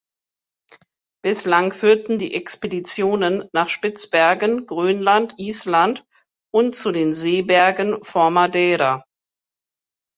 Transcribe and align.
Bislang 1.23 1.73
führten 1.73 2.17
die 2.17 2.33
Expeditionen 2.33 3.47
nach 3.53 3.69
Spitzbergen, 3.69 4.65
Grönland, 4.65 5.35
Island 5.37 6.07
und 6.51 6.75
zu 6.75 6.91
den 6.91 7.13
Seebergen 7.13 8.01
vor 8.03 8.31
Madeira. 8.31 9.05